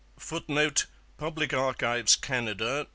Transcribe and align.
[Footnote: 0.17 0.87
Public 1.19 1.53
Archives, 1.53 2.15
Canada. 2.15 2.87